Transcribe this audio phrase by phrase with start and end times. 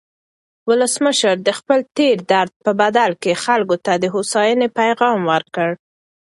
[0.67, 5.69] ولسمشر د خپل تېر درد په بدل کې خلکو ته د هوساینې پیغام ورکړ.